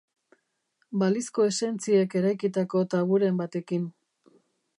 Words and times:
Balizko 1.03 1.45
esentziek 1.49 2.15
eraikitako 2.21 2.83
taburen 2.95 3.39
batekin. 3.45 3.87